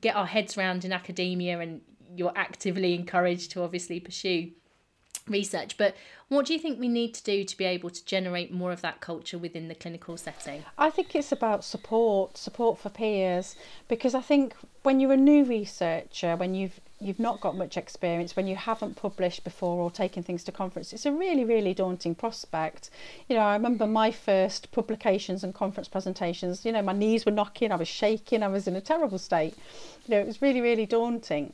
[0.00, 1.80] get our heads around in academia, and
[2.14, 4.50] you're actively encouraged to obviously pursue
[5.28, 5.76] research.
[5.76, 5.94] But
[6.28, 8.80] what do you think we need to do to be able to generate more of
[8.80, 10.64] that culture within the clinical setting?
[10.76, 13.54] I think it's about support, support for peers,
[13.88, 18.34] because I think when you're a new researcher, when you've you've not got much experience,
[18.36, 22.14] when you haven't published before or taken things to conference, it's a really, really daunting
[22.14, 22.88] prospect.
[23.28, 27.32] You know, I remember my first publications and conference presentations, you know, my knees were
[27.32, 29.54] knocking, I was shaking, I was in a terrible state.
[30.06, 31.52] You know, it was really, really daunting.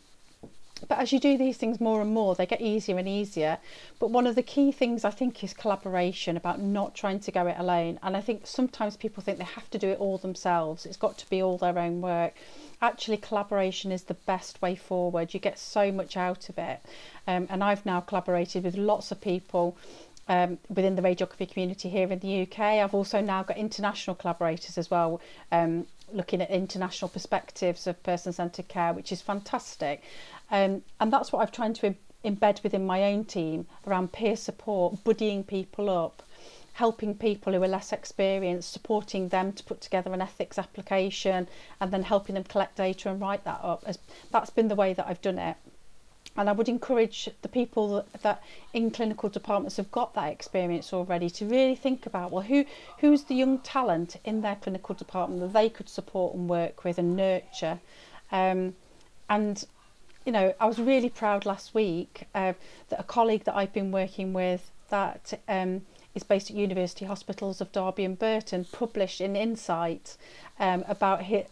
[0.88, 3.58] But as you do these things more and more, they get easier and easier.
[3.98, 7.46] But one of the key things I think is collaboration, about not trying to go
[7.46, 7.98] it alone.
[8.02, 11.18] And I think sometimes people think they have to do it all themselves, it's got
[11.18, 12.34] to be all their own work.
[12.80, 15.32] Actually, collaboration is the best way forward.
[15.32, 16.80] You get so much out of it.
[17.28, 19.76] Um, and I've now collaborated with lots of people
[20.32, 22.58] um, within the radiography community here in the UK.
[22.58, 28.32] I've also now got international collaborators as well, um, looking at international perspectives of person
[28.32, 30.02] centred care, which is fantastic.
[30.50, 35.04] Um, and that's what I've tried to embed within my own team around peer support,
[35.04, 36.22] buddying people up.
[36.74, 41.46] helping people who are less experienced, supporting them to put together an ethics application,
[41.78, 43.82] and then helping them collect data and write that up.
[43.86, 43.98] As
[44.30, 45.56] that's been the way that I've done it.
[46.36, 48.42] And I would encourage the people that,
[48.72, 52.64] in clinical departments have got that experience already to really think about well, who
[52.98, 56.98] who's the young talent in their clinical department that they could support and work with
[56.98, 57.80] and nurture.
[58.30, 58.74] Um,
[59.28, 59.64] and
[60.24, 62.52] you know, I was really proud last week uh,
[62.88, 65.82] that a colleague that I've been working with that um,
[66.14, 70.16] is based at University Hospitals of Derby and Burton published in Insight
[70.60, 71.44] um, about his,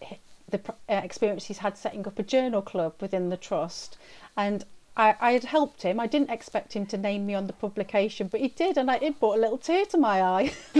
[0.48, 3.96] the uh, experience he's had setting up a journal club within the trust.
[4.36, 4.64] And
[4.96, 6.00] I, I had helped him.
[6.00, 8.96] I didn't expect him to name me on the publication, but he did, and I,
[8.96, 10.52] it brought a little tear to my eye.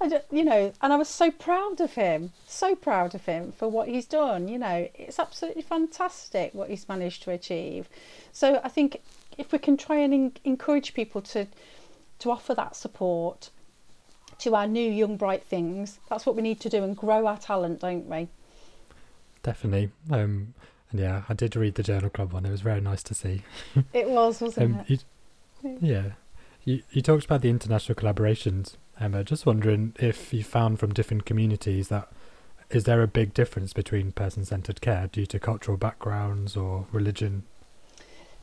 [0.00, 3.52] I just, you know, and I was so proud of him, so proud of him
[3.52, 4.48] for what he's done.
[4.48, 7.88] You know, it's absolutely fantastic what he's managed to achieve.
[8.32, 9.02] So I think
[9.36, 11.46] if we can try and in, encourage people to
[12.20, 13.48] to offer that support
[14.38, 17.38] to our new young bright things, that's what we need to do and grow our
[17.38, 18.28] talent, don't we?
[19.42, 19.90] Definitely.
[20.10, 20.54] Um,
[20.92, 22.44] yeah, I did read the Journal Club one.
[22.44, 23.42] It was very nice to see.
[23.92, 25.04] it was, wasn't um, it?
[25.62, 26.04] You, yeah.
[26.64, 29.24] You, you talked about the international collaborations, Emma.
[29.24, 32.08] Just wondering if you found from different communities that
[32.70, 37.42] is there a big difference between person centered care due to cultural backgrounds or religion?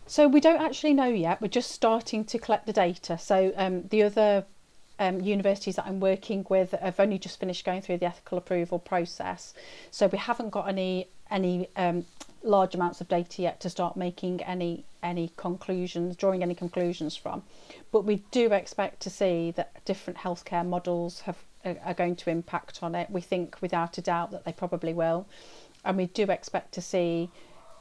[0.06, 1.42] So we don't actually know yet.
[1.42, 3.18] We're just starting to collect the data.
[3.18, 4.46] So um, the other
[5.00, 8.80] um, universities that I'm working with have only just finished going through the ethical approval
[8.80, 9.54] process,
[9.92, 12.06] so we haven't got any any um,
[12.44, 17.44] large amounts of data yet to start making any any conclusions, drawing any conclusions from.
[17.92, 22.82] But we do expect to see that different healthcare models have are going to impact
[22.82, 23.10] on it.
[23.10, 25.28] We think without a doubt that they probably will,
[25.84, 27.30] and we do expect to see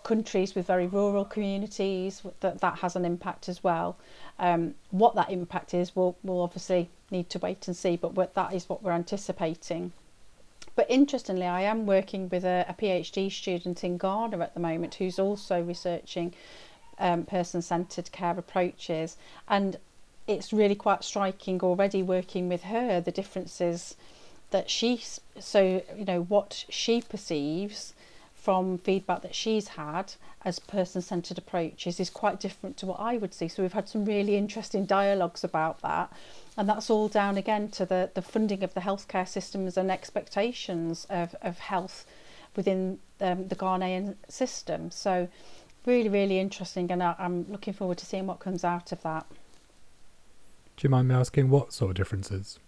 [0.02, 3.96] countries with very rural communities that that has an impact as well.
[4.38, 7.96] Um, what that impact is, we'll we'll obviously need to wait and see.
[7.96, 9.92] But that is what we're anticipating.
[10.76, 14.96] But interestingly, I am working with a, a PhD student in Ghana at the moment
[14.96, 16.34] who's also researching
[16.98, 19.16] um, person centered care approaches.
[19.48, 19.78] And
[20.26, 23.96] it's really quite striking already working with her the differences
[24.50, 25.02] that she,
[25.38, 27.94] so, you know, what she perceives
[28.46, 30.12] from feedback that she's had
[30.44, 33.48] as person centered approaches is quite different to what I would see.
[33.48, 36.12] So we've had some really interesting dialogues about that.
[36.56, 41.08] And that's all down again to the, the funding of the healthcare systems and expectations
[41.10, 42.06] of, of health
[42.54, 44.92] within um, the Ghanaian system.
[44.92, 45.26] So,
[45.84, 49.26] really, really interesting, and I, I'm looking forward to seeing what comes out of that.
[50.76, 52.60] Do you mind me asking what sort of differences?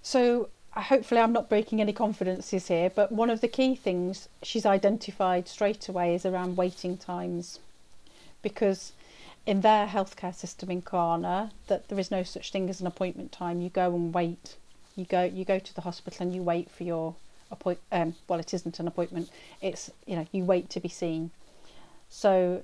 [0.00, 4.66] So, hopefully, I'm not breaking any confidences here, but one of the key things she's
[4.66, 7.60] identified straight away is around waiting times
[8.42, 8.92] because
[9.46, 13.32] in their healthcare system in Ghana that there is no such thing as an appointment
[13.32, 13.60] time.
[13.60, 14.56] You go and wait.
[14.96, 17.14] You go you go to the hospital and you wait for your
[17.50, 17.78] appoint.
[17.92, 19.30] Um, well, it isn't an appointment.
[19.60, 21.30] It's you know you wait to be seen.
[22.08, 22.62] So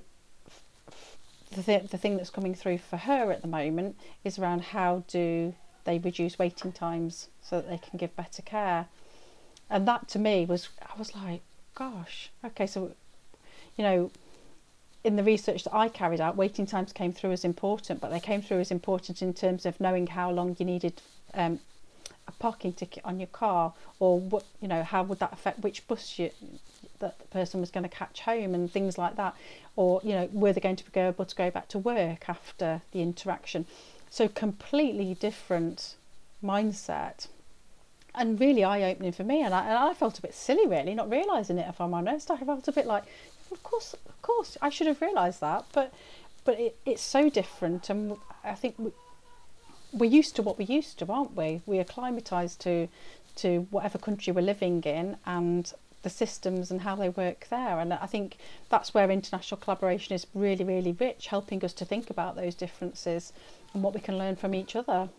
[1.51, 5.03] the th- the thing that's coming through for her at the moment is around how
[5.07, 5.53] do
[5.85, 8.87] they reduce waiting times so that they can give better care.
[9.69, 11.41] And that to me was I was like,
[11.75, 12.91] gosh, okay, so
[13.77, 14.11] you know
[15.03, 18.19] in the research that I carried out, waiting times came through as important, but they
[18.19, 21.01] came through as important in terms of knowing how long you needed
[21.33, 21.59] um,
[22.27, 25.85] a parking ticket on your car, or what you know, how would that affect which
[25.87, 26.29] bus you,
[26.99, 29.35] that the person was going to catch home, and things like that,
[29.75, 32.81] or you know, were they going to be able to go back to work after
[32.93, 33.65] the interaction?
[34.13, 35.95] So completely different
[36.43, 37.25] mindset,
[38.13, 39.41] and really eye opening for me.
[39.41, 41.65] And I, and I felt a bit silly, really, not realising it.
[41.67, 43.05] If I'm honest, I felt a bit like,
[43.51, 45.91] of course, of course, I should have realised that, but
[46.45, 48.91] but it, it's so different, and I think we,
[49.91, 51.61] we're used to what we're used to, aren't we?
[51.65, 52.89] We are acclimatised to
[53.37, 55.73] to whatever country we're living in and
[56.03, 57.79] the systems and how they work there.
[57.79, 58.37] And I think
[58.69, 63.33] that's where international collaboration is really, really rich, helping us to think about those differences
[63.73, 65.09] and what we can learn from each other.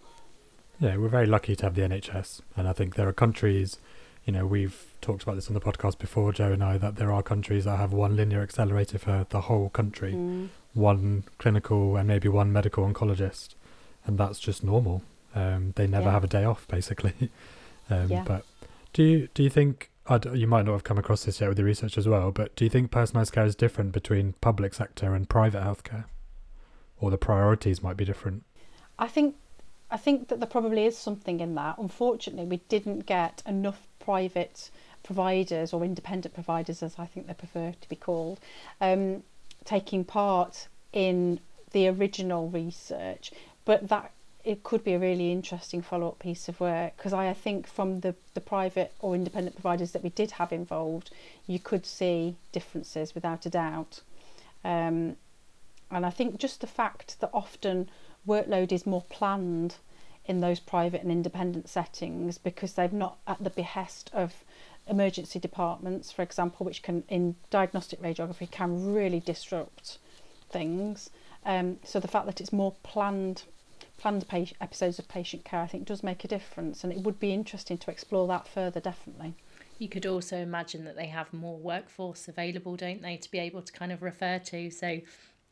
[0.81, 3.79] Yeah, we're very lucky to have the NHS, and I think there are countries
[4.25, 7.12] you know, we've talked about this on the podcast before, Jo and I, that there
[7.12, 10.49] are countries that have one linear accelerator for the whole country, mm.
[10.73, 13.55] one clinical and maybe one medical oncologist,
[14.07, 15.03] and that's just normal.
[15.35, 16.12] Um, they never yeah.
[16.12, 17.12] have a day off, basically.
[17.90, 18.25] um, yeah.
[18.27, 18.47] But
[18.94, 19.90] do you do you think
[20.34, 22.30] you might not have come across this yet with the research as well?
[22.30, 26.04] But do you think personalised care is different between public sector and private healthcare,
[26.98, 28.44] or the priorities might be different?
[28.98, 29.36] I think
[29.90, 31.78] I think that there probably is something in that.
[31.78, 34.70] Unfortunately, we didn't get enough private
[35.02, 38.40] providers or independent providers, as I think they prefer to be called,
[38.80, 39.22] um,
[39.64, 41.40] taking part in
[41.72, 43.30] the original research.
[43.64, 44.11] But that
[44.45, 48.01] it could be a really interesting follow up piece of work because I, think from
[48.01, 51.11] the, the private or independent providers that we did have involved,
[51.47, 54.03] you could see differences without a doubt.
[54.62, 55.16] Um,
[55.90, 57.88] and I think just the fact that often
[58.26, 59.76] workload is more planned
[60.26, 64.45] in those private and independent settings because they've not at the behest of
[64.86, 69.99] emergency departments, for example, which can in diagnostic radiography can really disrupt
[70.51, 71.11] things.
[71.47, 73.45] Um, so the fact that it's more planned
[74.05, 77.18] planned patient, episodes of patient care, I think, does make a difference, and it would
[77.18, 78.78] be interesting to explore that further.
[78.78, 79.34] Definitely.
[79.78, 83.62] You could also imagine that they have more workforce available, don't they, to be able
[83.62, 84.70] to kind of refer to.
[84.70, 85.00] So,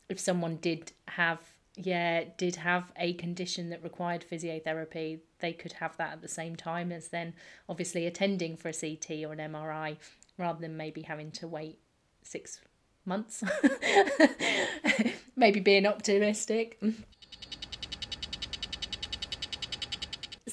[0.07, 1.39] if someone did have
[1.75, 6.55] yeah did have a condition that required physiotherapy they could have that at the same
[6.55, 7.33] time as then
[7.67, 9.97] obviously attending for a ct or an mri
[10.37, 11.79] rather than maybe having to wait
[12.21, 12.61] six
[13.05, 13.43] months
[15.35, 16.79] maybe being optimistic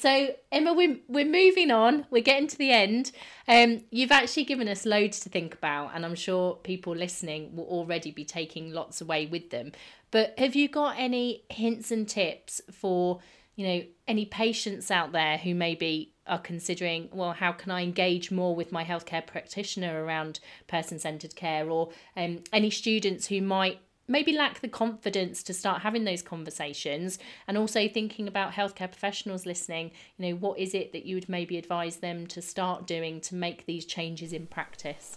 [0.00, 2.06] so Emma, we're we're moving on.
[2.10, 3.12] We're getting to the end.
[3.46, 7.66] Um, you've actually given us loads to think about, and I'm sure people listening will
[7.66, 9.72] already be taking lots away with them.
[10.10, 13.20] But have you got any hints and tips for
[13.56, 18.30] you know any patients out there who maybe are considering, well, how can I engage
[18.30, 23.80] more with my healthcare practitioner around person centered care, or um, any students who might
[24.10, 29.46] maybe lack the confidence to start having those conversations and also thinking about healthcare professionals
[29.46, 33.20] listening you know what is it that you would maybe advise them to start doing
[33.20, 35.16] to make these changes in practice?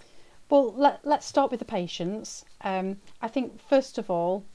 [0.50, 2.46] Well let, let's start with the patients.
[2.62, 4.46] Um, i think first of all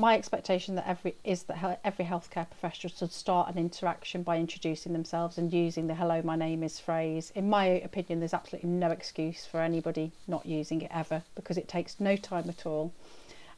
[0.00, 4.92] my expectation that every is that every healthcare professional should start an interaction by introducing
[4.92, 7.32] themselves and using the hello my name is phrase.
[7.34, 11.68] In my opinion there's absolutely no excuse for anybody not using it ever because it
[11.68, 12.94] takes no time at all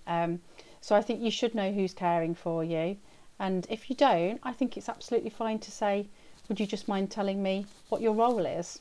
[0.06, 0.40] um,
[0.80, 2.96] so I think you should know who's caring for you.
[3.38, 6.08] And if you don't, I think it's absolutely fine to say,
[6.48, 8.80] would you just mind telling me what your role is?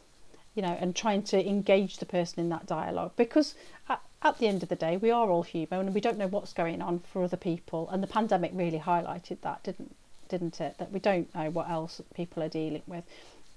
[0.56, 3.56] You know, and trying to engage the person in that dialogue because
[3.88, 6.28] at, at the end of the day, we are all human and we don't know
[6.28, 7.90] what's going on for other people.
[7.90, 9.96] And the pandemic really highlighted that, didn't
[10.30, 10.78] didn't it?
[10.78, 13.04] That we don't know what else people are dealing with,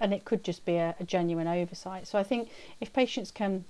[0.00, 2.08] and it could just be a, a genuine oversight.
[2.08, 2.50] So I think
[2.80, 3.64] if patients can,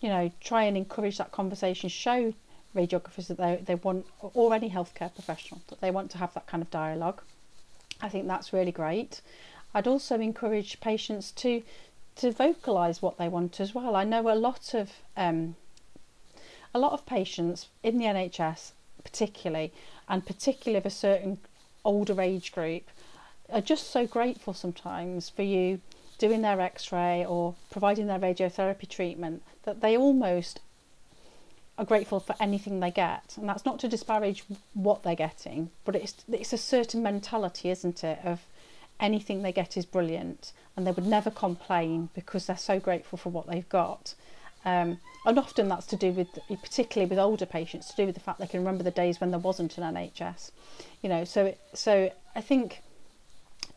[0.00, 2.32] you know, try and encourage that conversation, show
[2.74, 6.46] radiographers that they, they want, or any healthcare professional, that they want to have that
[6.46, 7.22] kind of dialogue.
[8.00, 9.20] I think that's really great.
[9.74, 11.62] I'd also encourage patients to
[12.16, 13.96] to vocalize what they want as well.
[13.96, 15.56] I know a lot of um,
[16.72, 18.72] a lot of patients in the NHS,
[19.02, 19.72] particularly,
[20.08, 21.38] and particularly of a certain
[21.84, 22.84] older age group,
[23.48, 25.80] are just so grateful sometimes for you
[26.18, 30.60] doing their X-ray or providing their radiotherapy treatment that they almost
[31.76, 34.44] are grateful for anything they get, and that's not to disparage
[34.74, 38.46] what they're getting, but it's it's a certain mentality, isn't it, of
[39.00, 43.30] anything they get is brilliant, and they would never complain because they're so grateful for
[43.30, 44.14] what they've got.
[44.64, 48.20] Um, and often that's to do with, particularly with older patients, to do with the
[48.20, 50.52] fact they can remember the days when there wasn't an NHS,
[51.02, 51.24] you know.
[51.24, 52.82] So so I think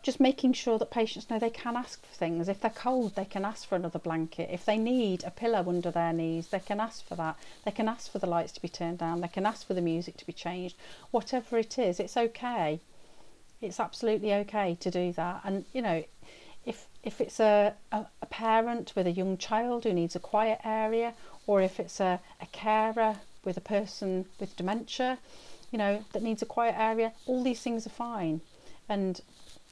[0.03, 2.47] just making sure that patients know they can ask for things.
[2.47, 4.49] If they're cold, they can ask for another blanket.
[4.51, 7.37] If they need a pillow under their knees, they can ask for that.
[7.65, 9.21] They can ask for the lights to be turned down.
[9.21, 10.75] They can ask for the music to be changed.
[11.11, 12.79] Whatever it is, it's okay.
[13.61, 15.41] It's absolutely okay to do that.
[15.43, 16.03] And, you know,
[16.65, 20.59] if if it's a, a, a parent with a young child who needs a quiet
[20.63, 21.13] area,
[21.47, 25.17] or if it's a, a carer with a person with dementia,
[25.71, 28.41] you know, that needs a quiet area, all these things are fine.
[28.89, 29.21] And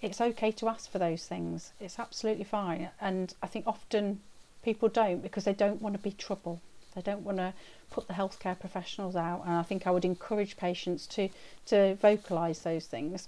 [0.01, 1.71] it's okay to ask for those things.
[1.79, 2.89] It's absolutely fine.
[3.01, 4.21] And I think often
[4.63, 6.61] people don't because they don't want to be trouble.
[6.95, 7.53] They don't want to
[7.91, 9.43] put the healthcare professionals out.
[9.45, 11.29] And I think I would encourage patients to,
[11.67, 13.27] to vocalise those things.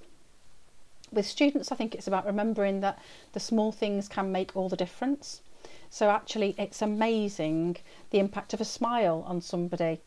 [1.11, 2.99] With students, I think it's about remembering that
[3.34, 5.41] the small things can make all the difference.
[5.89, 7.78] So actually, it's amazing
[8.09, 10.01] the impact of a smile on somebody.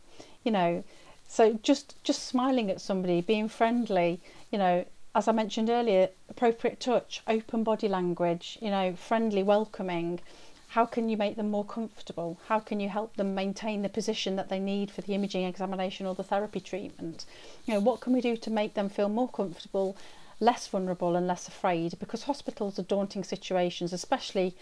[0.45, 0.85] You know,
[1.27, 4.85] so just just smiling at somebody, being friendly, you know,
[5.15, 10.21] as I mentioned earlier, appropriate touch, open body language, you know, friendly, welcoming.
[10.69, 12.39] How can you make them more comfortable?
[12.47, 16.07] How can you help them maintain the position that they need for the imaging examination
[16.07, 17.27] or the therapy treatment?
[17.67, 19.97] You know, what can we do to make them feel more comfortable,
[20.39, 21.99] less vulnerable, and less afraid?
[21.99, 24.55] Because hospitals are daunting situations, especially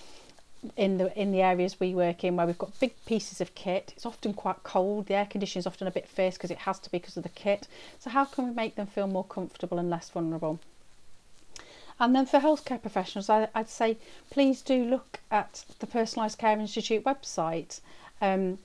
[0.76, 3.92] in the in the areas we work in where we've got big pieces of kit
[3.94, 5.06] it's often quite cold.
[5.06, 7.22] The air conditioning is often a bit fierce because it has to be because of
[7.22, 7.68] the kit.
[7.98, 10.58] So how can we make them feel more comfortable and less vulnerable?
[12.00, 13.98] And then for healthcare professionals I, would say
[14.30, 17.80] please do look at the personalised care institute website.
[18.20, 18.58] Um,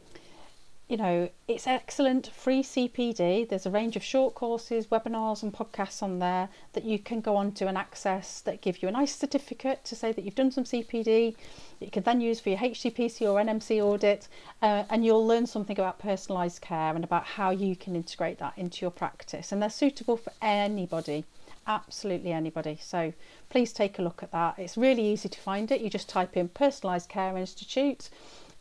[0.93, 3.49] you know, it's excellent free CPD.
[3.49, 7.35] There's a range of short courses, webinars, and podcasts on there that you can go
[7.35, 10.51] on to and access that give you a nice certificate to say that you've done
[10.51, 11.33] some CPD
[11.79, 14.27] that you can then use for your HCPC or NMC audit,
[14.61, 18.53] uh, and you'll learn something about personalised care and about how you can integrate that
[18.55, 19.51] into your practice.
[19.51, 21.25] And they're suitable for anybody,
[21.65, 22.77] absolutely anybody.
[22.79, 23.13] So
[23.49, 24.59] please take a look at that.
[24.59, 25.81] It's really easy to find it.
[25.81, 28.11] You just type in Personalised Care Institute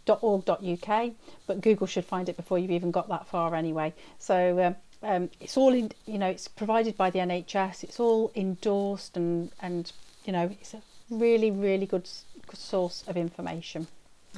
[0.06, 1.10] .org.uk,
[1.46, 3.94] but Google should find it before you've even got that far anyway.
[4.18, 7.84] So um, um, it's all in, you know, it's provided by the NHS.
[7.84, 9.90] It's all endorsed and and
[10.24, 12.08] you know, it's a really really good,
[12.46, 13.86] good source of information.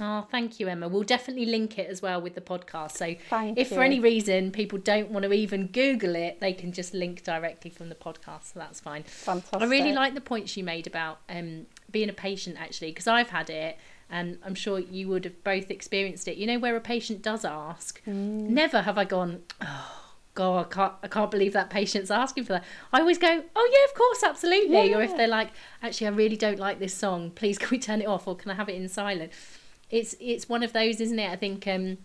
[0.01, 0.89] Oh, thank you, Emma.
[0.89, 2.93] We'll definitely link it as well with the podcast.
[2.93, 3.77] So, Thank if you.
[3.77, 7.71] for any reason people don't want to even Google it, they can just link directly
[7.71, 8.55] from the podcast.
[8.55, 9.05] So that's fine.
[9.05, 9.63] Fantastic.
[9.63, 13.31] I really like the points you made about um, being a patient, actually, because I've
[13.31, 13.79] had it,
[14.15, 16.37] and I'm sure you would have both experienced it.
[16.37, 18.49] You know, where a patient does ask, Mm.
[18.51, 19.91] never have I gone, oh,
[20.35, 22.65] God, I can't, I can't believe that patient's asking for that.
[22.93, 24.95] I always go, oh, yeah, of course, absolutely.
[24.95, 25.51] Or if they're like,
[25.83, 28.53] actually, I really don't like this song, please can we turn it off or can
[28.53, 29.33] I have it in silent?
[29.91, 31.31] It's, it's one of those, isn't it?
[31.31, 31.67] I think.
[31.67, 31.99] Um,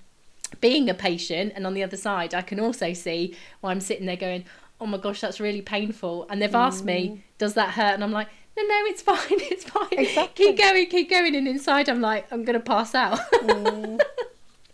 [0.61, 4.07] being a patient and on the other side i can also see why i'm sitting
[4.07, 4.43] there going
[4.81, 8.11] oh my gosh that's really painful and they've asked me does that hurt and i'm
[8.11, 8.27] like
[8.61, 10.45] no no it's fine it's fine Exactly.
[10.47, 13.19] keep going keep going and inside i'm like i'm gonna pass out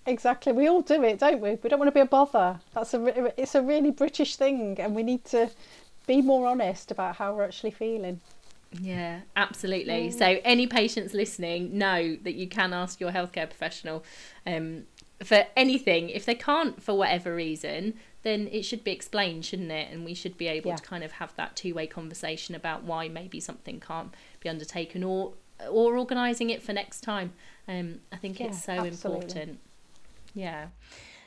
[0.07, 0.53] Exactly.
[0.53, 1.55] We all do it, don't we?
[1.63, 2.59] We don't want to be a bother.
[2.75, 5.49] That's a it's a really British thing, and we need to
[6.05, 8.19] be more honest about how we're actually feeling.
[8.79, 14.03] yeah absolutely so any patients listening know that you can ask your healthcare professional
[14.45, 14.83] um,
[15.23, 17.93] for anything if they can't for whatever reason
[18.26, 20.76] then it should be explained shouldn't it and we should be able Yeah.
[20.78, 25.34] to kind of have that two-way conversation about why maybe something can't be undertaken or
[25.69, 27.32] or organizing it for next time
[27.67, 29.26] um i think Yeah, it's so absolutely.
[29.26, 29.59] important
[30.34, 30.67] yeah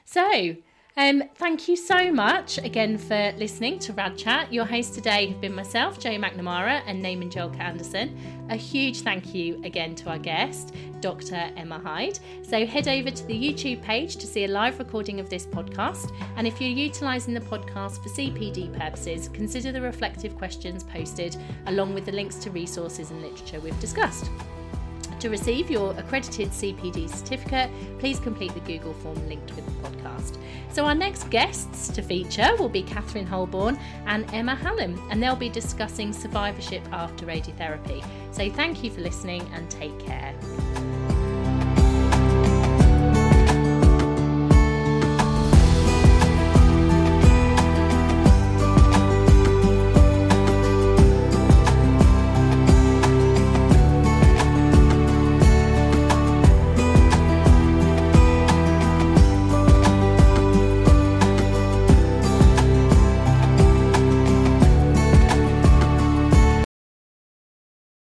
[0.05, 0.57] so
[0.99, 4.53] um, thank you so much again for listening to Rad Chat.
[4.53, 8.19] Your hosts today have been myself, Jo McNamara, and Naman Julka Anderson.
[8.51, 11.53] A huge thank you again to our guest, Dr.
[11.57, 12.19] Emma Hyde.
[12.43, 16.13] So head over to the YouTube page to see a live recording of this podcast.
[16.37, 21.37] And if you're utilising the podcast for CPD purposes, consider the reflective questions posted
[21.67, 24.29] along with the links to resources and literature we've discussed.
[25.21, 30.39] To receive your accredited CPD certificate, please complete the Google form linked with the podcast.
[30.71, 35.35] So, our next guests to feature will be Catherine Holborn and Emma Hallam, and they'll
[35.35, 38.05] be discussing survivorship after radiotherapy.
[38.33, 40.35] So, thank you for listening and take care.